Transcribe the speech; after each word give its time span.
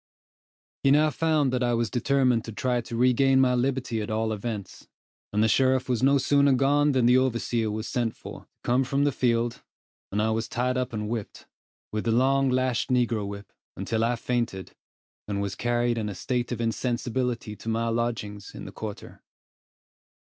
He 0.81 0.89
now 0.89 1.11
found 1.11 1.53
that 1.53 1.61
I 1.61 1.75
was 1.75 1.91
determined 1.91 2.43
to 2.45 2.51
try 2.51 2.81
to 2.81 2.95
regain 2.95 3.39
my 3.39 3.53
liberty 3.53 4.01
at 4.01 4.09
all 4.09 4.33
events, 4.33 4.87
and 5.31 5.43
the 5.43 5.47
sheriff 5.47 5.87
was 5.87 6.01
no 6.01 6.17
sooner 6.17 6.53
gone 6.53 6.93
than 6.93 7.05
the 7.05 7.19
overseer 7.19 7.69
was 7.69 7.87
sent 7.87 8.15
for, 8.15 8.39
to 8.39 8.47
come 8.63 8.83
from 8.83 9.03
the 9.03 9.11
field, 9.11 9.61
and 10.11 10.19
I 10.19 10.31
was 10.31 10.47
tied 10.47 10.75
up 10.75 10.91
and 10.91 11.07
whipped, 11.07 11.45
with 11.91 12.05
the 12.05 12.11
long 12.11 12.49
lashed 12.49 12.89
negro 12.89 13.27
whip, 13.27 13.53
until 13.77 14.03
I 14.03 14.15
fainted, 14.15 14.71
and 15.27 15.39
was 15.39 15.53
carried 15.53 15.99
in 15.99 16.09
a 16.09 16.15
state 16.15 16.51
of 16.51 16.59
insensibility 16.59 17.55
to 17.57 17.69
my 17.69 17.89
lodgings 17.89 18.55
in 18.55 18.65
the 18.65 18.71
quarter. 18.71 19.21